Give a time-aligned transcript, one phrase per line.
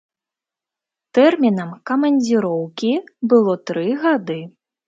[1.17, 2.91] Тэрмінам камандзіроўкі
[3.35, 4.39] было тры гады.